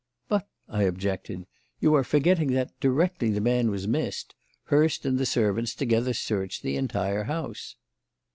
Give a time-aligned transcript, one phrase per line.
[0.27, 1.45] "But," I objected,
[1.79, 6.63] "you are forgetting that, directly the man was missed, Hurst and the servants together searched
[6.63, 7.75] the entire house."